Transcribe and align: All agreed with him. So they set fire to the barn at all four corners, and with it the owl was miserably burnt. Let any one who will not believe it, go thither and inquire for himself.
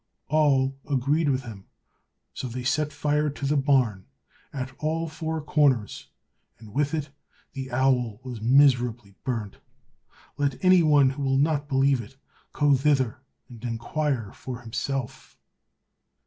All 0.29 0.75
agreed 0.89 1.29
with 1.29 1.43
him. 1.43 1.65
So 2.33 2.47
they 2.47 2.63
set 2.63 2.91
fire 2.91 3.29
to 3.29 3.45
the 3.45 3.55
barn 3.55 4.05
at 4.51 4.71
all 4.79 5.07
four 5.07 5.43
corners, 5.43 6.07
and 6.57 6.73
with 6.73 6.95
it 6.95 7.11
the 7.53 7.69
owl 7.71 8.19
was 8.23 8.41
miserably 8.41 9.13
burnt. 9.23 9.57
Let 10.39 10.57
any 10.65 10.81
one 10.81 11.11
who 11.11 11.21
will 11.21 11.37
not 11.37 11.69
believe 11.69 12.01
it, 12.01 12.17
go 12.51 12.73
thither 12.75 13.21
and 13.47 13.63
inquire 13.63 14.31
for 14.33 14.61
himself. 14.61 15.37